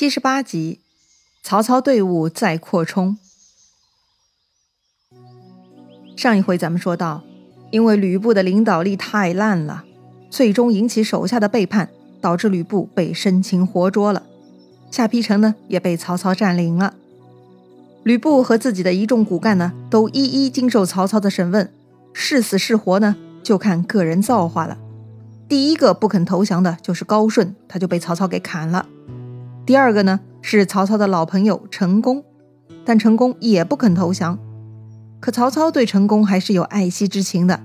[0.00, 0.80] 七十八集，
[1.42, 3.18] 曹操队伍再扩充。
[6.16, 7.22] 上一回咱们说到，
[7.70, 9.84] 因为吕布的领导力太烂了，
[10.30, 14.22] 最终引起手下的背叛，导致吕布被生擒活捉了。
[14.90, 16.94] 下邳城呢，也被曹操占领了。
[18.02, 21.70] 吕布和自己的一众骨干呢，都一一经受曹操的审问，
[22.14, 24.78] 是死是活呢，就看个人造化了。
[25.46, 28.86] 第一个不肯投降的就是高顺，他就被曹操给砍了。
[29.70, 32.24] 第二个呢是曹操的老朋友陈宫，
[32.84, 34.36] 但陈宫也不肯投降。
[35.20, 37.62] 可曹操对陈宫还是有爱惜之情的，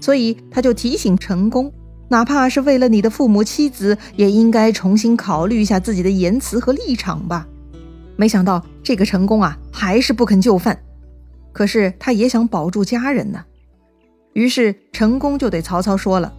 [0.00, 1.72] 所以他就提醒陈宫，
[2.08, 7.46] 哪怕是为了你的父母妻子，也应该重新考虑一下自己的言辞和立场吧。
[8.16, 10.76] 没想到这个陈宫啊，还是不肯就范。
[11.52, 13.44] 可是他也想保住家人呢，
[14.32, 16.32] 于是陈宫就对曹操说了：“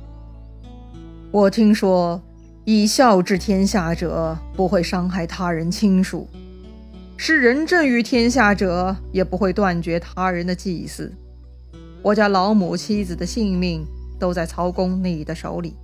[1.32, 2.22] 我听说。”
[2.68, 6.28] 以孝治天下者，不会伤害他人亲属；
[7.16, 11.14] 施仁政于天下者，也不会断绝他人的祭祀。
[12.02, 13.86] 我家老母妻子的性命
[14.20, 15.76] 都在曹公你的手里。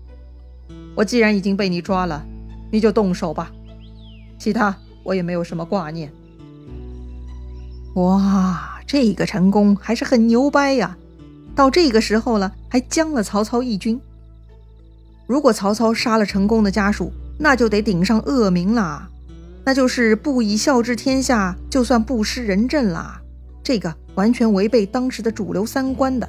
[0.96, 2.26] 我既然已经被你抓了，
[2.72, 3.52] 你就动手吧。
[4.40, 6.12] 其他我也没有什么挂念。
[7.94, 10.98] 哇，这个陈宫还是很牛掰呀！
[11.54, 14.02] 到这个时候了，还将了曹操一军。
[15.32, 19.08] 如果曹操杀了成功的家属，那就得顶上恶名啦，
[19.64, 23.22] 那就是不以孝治天下，就算不施仁政啦。
[23.64, 26.28] 这个完全违背当时的主流三观的。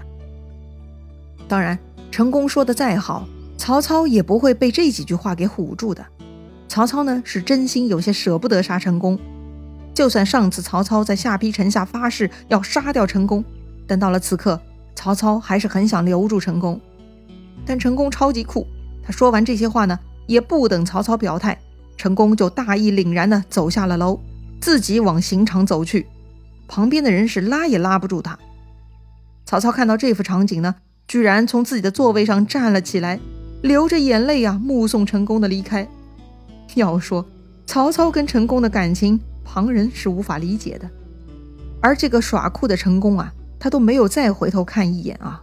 [1.49, 1.77] 当然，
[2.13, 3.27] 成功说的再好，
[3.59, 6.07] 曹操也不会被这几句话给唬住的。
[6.69, 9.19] 曹操呢，是真心有些舍不得杀成功。
[9.93, 13.45] 就算上次曹操在下邳城下发誓要杀掉成功，
[13.85, 14.61] 但到了此刻，
[14.95, 16.81] 曹操还是很想留住成功。
[17.67, 18.65] 但成功超级酷。
[19.03, 21.59] 他说完这些话呢，也不等曹操表态，
[21.97, 24.21] 成功就大义凛然地走下了楼，
[24.61, 26.07] 自己往刑场走去。
[26.69, 28.39] 旁边的人是拉也拉不住他。
[29.45, 33.19] 曹操看到这幅场景呢，居然从自己的座位上站了起来，
[33.61, 35.87] 流着眼泪啊，目送成功的离开。
[36.75, 37.27] 要说
[37.67, 40.89] 曹操跟成功的感情，旁人是无法理解的。
[41.83, 45.43] 而这个耍酷的成功啊，他都没有再回头看一眼啊。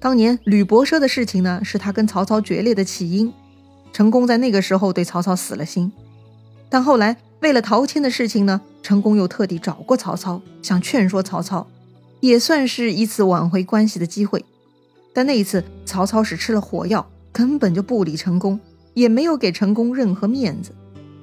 [0.00, 3.32] 当年吕伯奢的事情呢，是他跟曹操决裂的起因。
[3.92, 5.92] 成功在那个时候对曹操死了心，
[6.70, 11.66] 但后来为了陶谦的事情呢，成功又特地找过曹操，想劝说曹操，
[12.20, 14.42] 也算是一次挽回关系的机会。
[15.12, 18.58] 但那一次曹操是吃了火药，根本就不理成功，
[18.94, 20.70] 也没有给成功任何面子。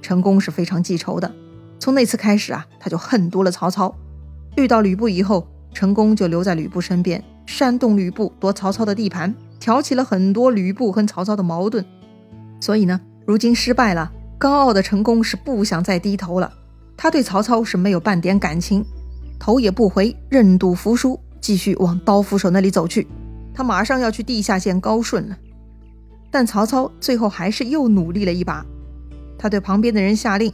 [0.02, 1.34] 成功是非常记仇的，
[1.80, 3.96] 从那次开始啊，他就恨毒了曹操。
[4.58, 7.24] 遇到吕布以后，成功就留在吕布身边。
[7.48, 11.84] 煽动吕布夺曹操的地盘，挑起了很多吕布和曹操的矛盾。
[12.60, 16.54] 所以呢，如今失败了，高傲的成功是不想再低头了。
[16.96, 18.86] 他对曹操是没有半点感情，
[19.40, 23.08] 头也不回，认赌服输，继续往刀斧手那里走去。
[23.54, 25.38] 他马上要去地下见高顺了。
[26.30, 28.66] 但曹操最后还是又努力了一把，
[29.38, 30.52] 他对旁边的人下令：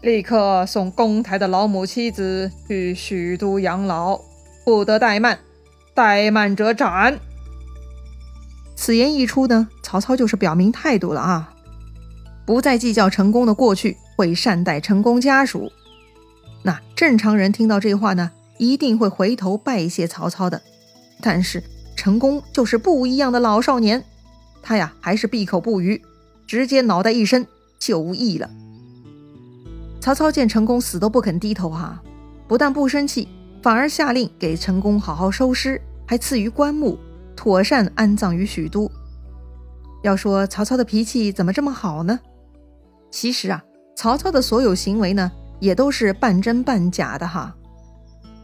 [0.00, 4.20] 立刻送公台的老母妻子去许都养老，
[4.64, 5.38] 不得怠慢。
[5.94, 7.18] 怠慢者斩。
[8.74, 11.54] 此言一出呢，曹操就是表明态度了啊，
[12.44, 15.70] 不再计较成功的过去，会善待成功家属。
[16.62, 20.60] 那正常人听到这话呢，一定会回头拜谢曹操的。
[21.20, 21.62] 但是
[21.96, 24.04] 成功就是不一样的老少年，
[24.62, 26.02] 他呀还是闭口不语，
[26.46, 27.46] 直接脑袋一伸
[27.78, 28.50] 就义了。
[30.00, 32.02] 曹操见成功死都不肯低头哈，
[32.48, 33.28] 不但不生气。
[33.62, 36.98] 反而下令给陈宫好好收尸，还赐予棺木，
[37.36, 38.90] 妥善安葬于许都。
[40.02, 42.18] 要说曹操的脾气怎么这么好呢？
[43.08, 43.62] 其实啊，
[43.94, 45.30] 曹操的所有行为呢，
[45.60, 47.54] 也都是半真半假的哈。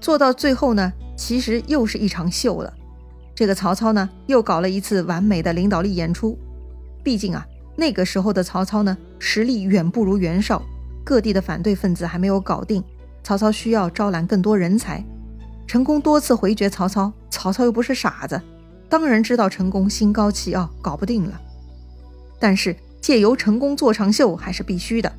[0.01, 2.73] 做到最后呢，其实又是一场秀了。
[3.35, 6.39] 这个曹操呢，又搞了一次完美的领导力演出。
[7.03, 10.63] 毕竟啊，那个时候的曹操呢，实力远不如袁绍，
[11.05, 12.85] 各地的反对分子还没有搞定。
[13.29, 15.05] 曹操需要招揽更多人才，
[15.67, 18.41] 成功多次回绝曹操，曹操又不是傻子，
[18.89, 21.39] 当然知道成功心高气傲，搞不定了。
[22.39, 25.13] 但是借由成功做场秀还是必须的，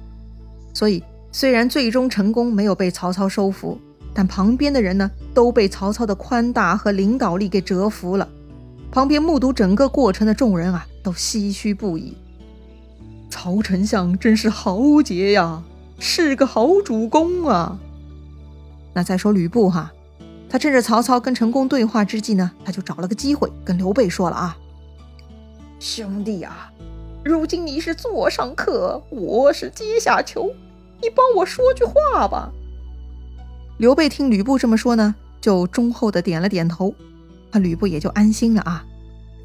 [0.74, 3.80] 所以虽然最终成功没有被曹操收服，
[4.12, 8.28] 但旁边的人呢都被曹操的宽大和领导力给折服了。
[8.92, 12.18] 旁边目睹整个过程的众人啊，都唏嘘不已。
[13.30, 15.62] 曹丞相真是豪杰呀，
[16.00, 17.80] 是个好主公啊！
[19.00, 19.94] 那再说吕布哈，
[20.50, 24.58] 他趁着曹操跟陈宫对话之际呢，他就找了个机会跟刘备说了啊
[25.80, 26.70] ：“兄弟啊，
[27.24, 30.54] 如今你是座上客，我是阶下囚，
[31.02, 32.52] 你帮我说句话吧。
[33.78, 36.94] 刘备听吕布这么说呢，就忠厚的点了点头，
[37.54, 38.84] 那吕布也就安心了啊。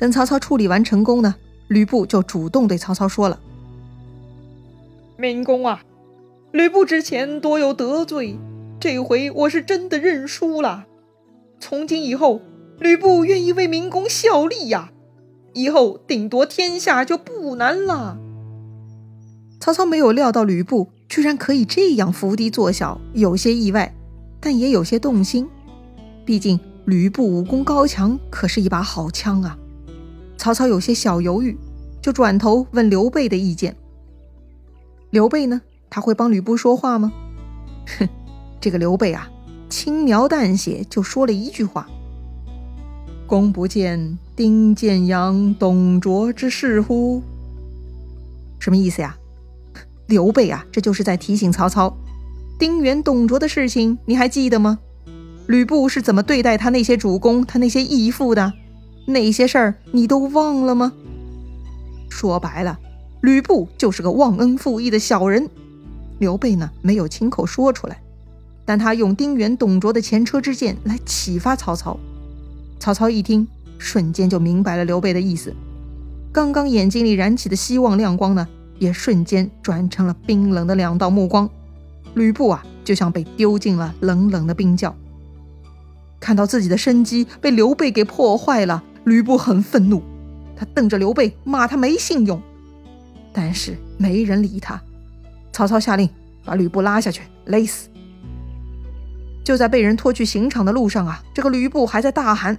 [0.01, 1.37] 等曹操处理完成功呢，
[1.69, 3.39] 吕布就主动对曹操说了
[5.17, 5.81] ：“明公啊，
[6.51, 8.37] 吕布之前多有得罪，
[8.79, 10.87] 这回我是真的认输了。
[11.59, 12.41] 从今以后，
[12.79, 14.91] 吕布愿意为明公效力呀。”
[15.55, 18.19] 以后定夺天下就不难了。
[19.61, 23.95] 曹操没有料到吕布居然可以这样伏低作小，有些意外，
[24.41, 25.49] 但也有些动心。
[26.27, 29.57] 毕竟吕布武功高强，可是一把好枪啊。
[30.37, 31.57] 曹操有些小犹豫，
[32.03, 33.77] 就转头问刘备的意见。
[35.11, 35.63] 刘备呢？
[35.89, 37.13] 他会帮吕布说话吗？
[37.97, 38.09] 哼，
[38.65, 39.29] 这个刘备啊，
[39.69, 41.87] 轻描淡写就说了一句话。
[43.27, 47.23] 公不见丁建阳、董卓之事乎？
[48.59, 49.19] 什么意思呀？
[50.07, 51.95] 刘备啊，这就是在提醒曹操，
[52.59, 54.79] 丁原、董卓的事情你还记得吗？
[55.47, 58.51] 吕布是怎么对待他那些主公、他那些义父的？
[59.07, 60.91] 那些事儿你都忘了吗？
[62.09, 62.79] 说白了，
[63.21, 65.51] 吕布就是个忘恩负义的小人。
[66.19, 68.01] 刘备呢，没有亲口说出来，
[68.65, 71.99] 但他用丁原、董卓的前车之鉴来启发曹操。
[72.79, 73.47] 曹操一听，
[73.79, 75.55] 瞬间就明白了刘备的意思。
[76.33, 81.49] 刚刚眼睛里燃起的希望亮光呢，也瞬间转成了冰冷的两道目光。
[82.15, 84.95] 吕布啊，就像被丢进了冷冷的冰窖。
[86.21, 90.03] 看到自己的生机被刘备给破坏了，吕布很愤怒，
[90.57, 92.41] 他瞪着刘备骂他没信用。
[93.33, 94.81] 但是没人理他。
[95.53, 96.09] 曹操下令
[96.45, 97.89] 把吕布拉下去勒死。
[99.45, 102.59] 就在被人拖去刑场的路上啊，这个吕布还在大喊。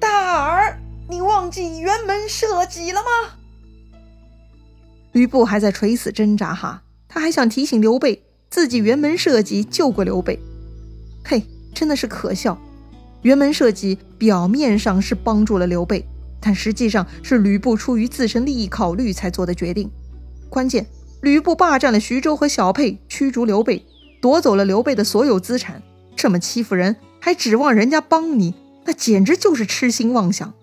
[0.00, 0.78] 大儿，
[1.08, 3.08] 你忘记辕门射戟了吗？
[5.12, 10.40] 吕布还在垂死挣扎哈，他还想提醒刘备自己辕门射戟救过刘备。
[11.22, 11.44] 嘿，
[11.74, 12.58] 真的是可笑！
[13.22, 16.04] 辕门射戟表面上是帮助了刘备，
[16.40, 19.90] 但实际上是吕布出于自身利益考虑才做的决定。
[20.48, 20.86] 关键，
[21.20, 23.84] 吕布霸占了徐州和小沛，驱逐刘备，
[24.22, 25.82] 夺走了刘备的所有资产，
[26.14, 28.54] 这么欺负人，还指望人家帮你？
[28.84, 30.54] 那简直就是痴心妄想，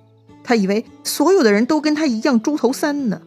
[0.46, 3.22] 他以为所有的人都跟他一样猪头三呢。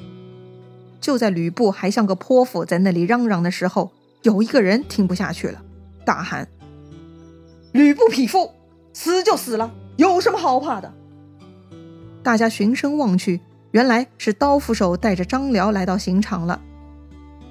[1.03, 3.93] 就在吕布还像个泼妇在那里嚷嚷的时候，
[4.23, 5.61] 有一个人听不下去了，
[6.07, 6.49] 大喊
[7.73, 8.53] ：“吕布匹夫，
[8.95, 10.95] 死就死了，有什么好怕的？”
[12.25, 13.41] 大家循声望去，
[13.73, 16.63] 原来是刀斧手带着张辽来到刑场了。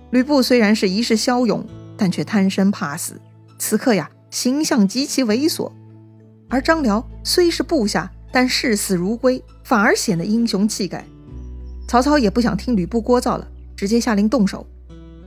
[0.10, 1.63] 吕布虽然是一世骁勇，
[2.01, 3.21] 但却贪生怕死，
[3.59, 5.71] 此刻呀，形象极其猥琐。
[6.50, 11.06] 而张辽虽是部下，但视死如归，反而显得英雄气概。
[11.88, 14.65] 曹操也不想听吕布聒噪了，直接下令动手。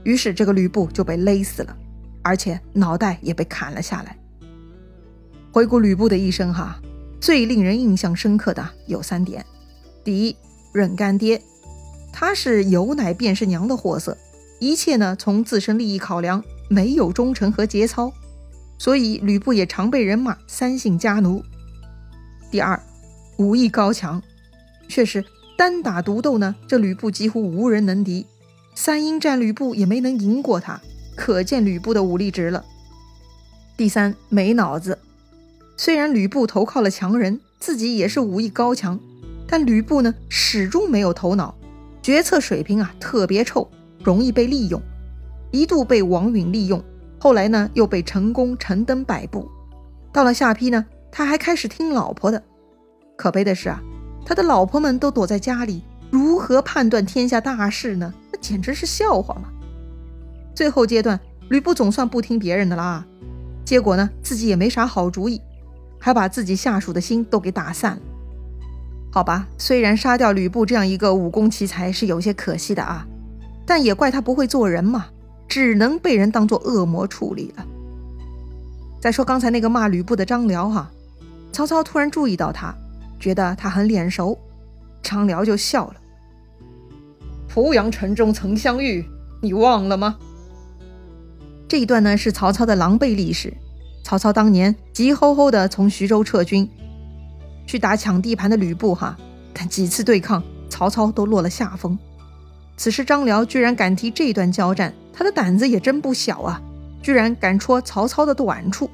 [0.03, 1.77] 于是这个吕布就被勒死了，
[2.21, 4.17] 而且脑袋也被砍了下来。
[5.53, 6.77] 回顾吕布的一生，哈，
[7.21, 9.45] 最令人印象深刻的有三点：
[10.03, 10.35] 第一，
[10.73, 11.41] 认干爹，
[12.11, 14.17] 他是有奶便是娘的货色，
[14.59, 18.11] 一切呢从自身利益考量，没有忠诚和节操。
[18.77, 21.41] 所以吕布也常被人骂三姓家奴。
[22.51, 22.81] 第二，
[23.37, 24.21] 武艺高强，
[24.89, 25.23] 确实
[25.57, 28.25] 单打独斗呢，这吕布几乎无人能敌。
[28.73, 30.81] 三英战吕布也没能赢过他，
[31.15, 32.65] 可见吕布的武力值了。
[33.77, 34.99] 第三，没脑子。
[35.77, 38.99] 虽然吕布投靠了强人，自己也是武艺高强，
[39.47, 41.55] 但吕布呢始终没有头脑，
[42.01, 43.69] 决策水平啊特别臭，
[44.03, 44.81] 容易被利用，
[45.55, 46.83] 一度被王允利用。
[47.19, 49.49] 后来呢，又被成功陈登摆布。
[50.11, 52.43] 到了下邳呢，他还开始听老婆的。
[53.15, 53.81] 可悲的是啊，
[54.25, 55.81] 他的老婆们都躲在家里，
[56.11, 58.13] 如何判断天下大事呢？
[58.31, 59.49] 那简直是笑话嘛！
[60.53, 61.19] 最后阶段，
[61.49, 63.05] 吕布总算不听别人的啦。
[63.63, 65.41] 结果呢，自己也没啥好主意，
[65.99, 68.01] 还把自己下属的心都给打散了。
[69.11, 73.07] 好吧，虽然杀掉吕布这样一个武功奇才是有些可惜的啊，
[73.65, 75.07] 但也怪他不会做人嘛。
[75.55, 77.65] 只能被人当做恶魔处理了。
[78.99, 80.91] 再说刚才那个骂吕布的张辽哈，
[81.53, 82.75] 曹操突然注意到他，
[83.21, 84.37] 觉得他很脸熟，
[85.01, 85.95] 张辽就笑了
[87.47, 89.05] ：“濮阳城中曾相遇，
[89.41, 90.17] 你忘了吗？”
[91.69, 93.55] 这一段呢是曹操的狼狈历史。
[94.03, 96.69] 曹操当年急吼吼地从徐州撤军，
[97.65, 99.17] 去打抢地盘的吕布哈，
[99.53, 101.97] 但几次对抗，曹操都落了下风。
[102.77, 104.93] 此时张辽居然敢提这段交战。
[105.17, 106.61] 他的胆子也真不小啊，
[107.01, 108.89] 居然敢戳曹操的短处。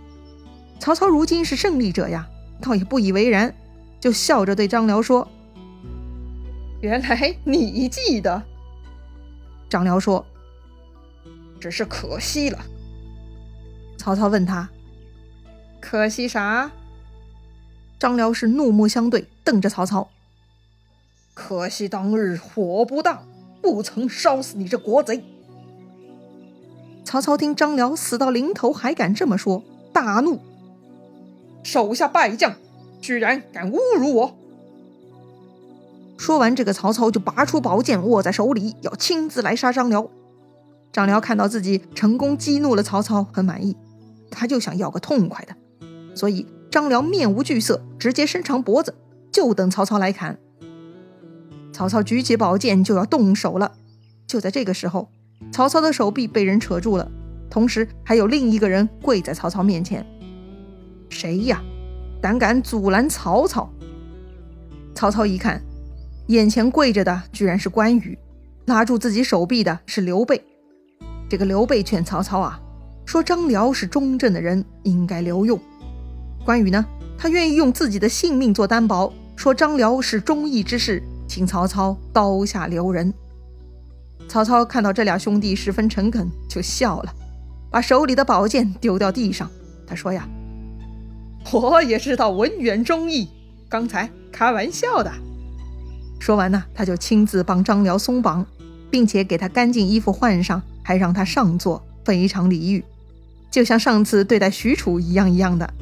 [0.80, 2.28] 曹操如今是胜利者呀，
[2.62, 3.56] 倒也不以为然，
[4.00, 5.28] 就笑着对张辽说
[6.82, 8.44] ：“原来你记得。
[9.68, 10.24] 张辽说
[11.60, 12.60] ：“只是可惜了。”
[13.98, 14.70] 曹操问他
[15.82, 16.70] ：“可惜啥？”
[17.98, 20.10] 张辽是怒目相对，瞪着曹操
[21.34, 23.24] ：“可惜当日火不大，
[23.62, 25.24] 不曾烧死你这国贼。”
[27.04, 30.40] 曹操听张辽死到临头还敢这么说，大怒
[31.64, 32.56] ：“手下败将，
[33.02, 34.38] 居然敢侮辱我！”
[36.18, 40.08] 说完，这个曹操就拔出宝剑，握在手里，要亲自来杀张辽。
[40.94, 43.76] 张辽看到自己成功激怒了曹操，很满意，
[44.30, 45.56] 他就想要个痛快的，
[46.16, 48.94] 所以张辽面无惧色，直接伸长脖子，
[49.32, 50.38] 就等曹操来砍。
[51.82, 53.72] 曹操举起宝剑就要动手了，
[54.28, 55.10] 就在这个时候，
[55.52, 57.10] 曹操的手臂被人扯住了，
[57.50, 60.06] 同时还有另一个人跪在曹操面前。
[61.10, 61.60] 谁呀？
[62.22, 63.68] 胆敢阻拦曹操？
[64.94, 65.60] 曹操一看。
[66.28, 68.16] 眼前跪着的居然是关羽，
[68.66, 70.40] 拉住自己手臂的是刘备。
[71.28, 72.62] 这个刘备劝曹操啊，
[73.08, 75.60] 说张辽是忠正的人，应该留用。
[76.46, 76.86] 关羽呢，
[77.18, 83.14] 他愿意用自己的性命做担保，说张辽是忠义之士，请曹操刀下留人。
[84.28, 87.14] 曹操看到这俩兄弟十分诚恳，就笑了，
[87.70, 89.50] 把手里的宝剑丢掉地上。
[89.88, 90.28] 他说呀
[91.54, 93.30] ：“我也知道文远忠义，
[93.70, 95.10] 刚才开玩笑的。”
[96.20, 98.46] 说完呢，他就亲自帮张辽松绑，
[98.90, 102.84] 并且给他干净衣服换上，还让他上座，非常礼遇，
[103.50, 105.74] 就像上次对待许褚一样一样的。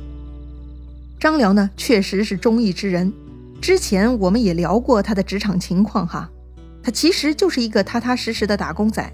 [1.19, 3.11] 张辽呢，确实是忠义之人，
[3.61, 6.29] 之前我们也聊过他的职场情况哈，
[6.81, 9.11] 他其实就是一个踏踏实实的打工仔，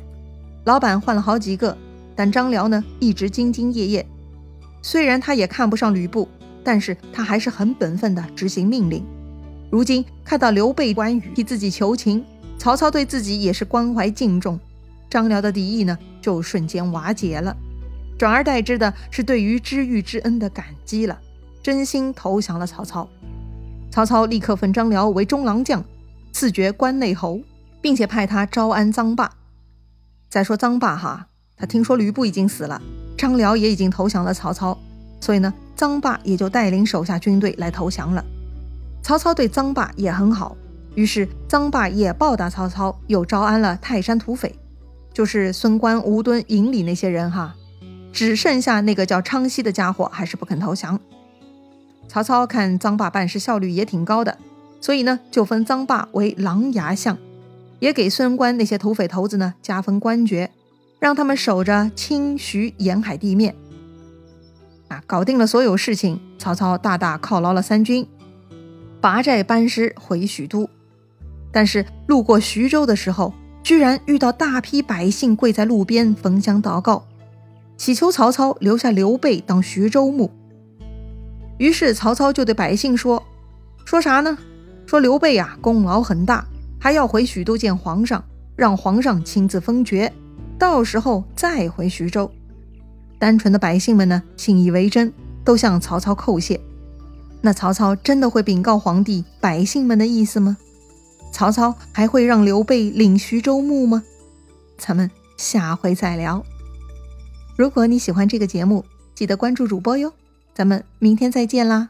[0.65, 1.75] 老板换了好几个，
[2.15, 4.07] 但张辽呢一直兢兢业业，
[4.81, 6.29] 虽然他也看不上吕布，
[6.63, 9.03] 但是他还是很本分的执行命令。
[9.71, 12.23] 如今看到刘备、关羽替自己求情，
[12.57, 14.59] 曹操对自己也是关怀敬重，
[15.09, 17.57] 张辽的敌意呢就瞬间瓦解了，
[18.17, 21.19] 转而代之的是对于知遇之恩的感激了，
[21.63, 23.09] 真心投降了曹操。
[23.95, 25.81] 曹操立刻封张辽为中郎将，
[26.33, 27.39] 赐爵关内侯，
[27.79, 29.31] 并且派他招安臧霸。
[30.29, 32.81] 再说臧霸哈，他听说吕布已经死了，
[33.17, 34.77] 张辽也已经投降了曹操，
[35.21, 38.21] 所以呢，臧霸也就带领手下军队来投降了。
[39.01, 40.57] 曹操对臧霸也很好，
[40.95, 44.53] 于是臧霸也报答曹操，又招安了泰山土匪，
[45.13, 47.55] 就是孙关、吴敦营里那些人哈，
[48.11, 50.99] 只剩下那个叫昌豨的家伙还是不肯投降。
[52.15, 54.37] 曹操看臧霸办事效率也挺高的，
[54.79, 57.17] 所以呢就封臧霸为琅琊相，
[57.79, 60.49] 也给孙关那些土匪头子呢加封官爵，
[60.97, 63.53] 让他们守着清徐沿海地面。
[64.87, 68.07] 啊，搞定了所有事情，曹操大大犒劳了三军。
[69.01, 70.69] 拔寨班师回许都，
[71.51, 77.05] 但是路过徐州的时候，居然遇到大批百姓跪在路边焚香祷告，
[77.75, 80.31] 祈求曹操留下刘备当徐州牧。
[81.57, 83.21] 于是曹操就对百姓说
[83.85, 84.37] ：“说啥呢？
[84.85, 86.45] 说刘备啊功劳很大，
[86.79, 88.23] 还要回许都见皇上，
[88.55, 90.11] 让皇上亲自封爵，
[90.59, 92.29] 到时候再回徐州。”
[93.17, 95.11] 单纯的百姓们呢信以为真，
[95.43, 96.59] 都向曹操叩谢。
[97.41, 100.57] 那曹操真的会禀告皇帝百姓们的意思吗？
[101.31, 104.03] 曹操还会让刘备领徐州牧吗？
[104.77, 106.43] 咱们下回再聊。
[107.57, 108.83] 如果你喜欢这个节目，
[109.15, 110.11] 记得关注主播哟。
[110.55, 111.89] 咱们明天再见啦！